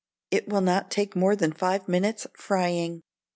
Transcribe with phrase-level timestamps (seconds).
[0.31, 3.03] It will not take more than five minutes frying.